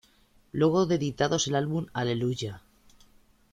[0.51, 2.63] Luego de editados el álbum "Hallelujah!